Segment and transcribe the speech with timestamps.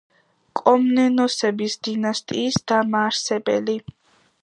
[0.59, 3.81] კომნენოსების დინასტიის დამაარსებელი.